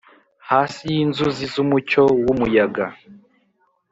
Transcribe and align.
hasi 0.49 0.83
yinzuzi 0.95 1.43
zumucyo 1.53 2.01
wumuyaga. 2.25 2.85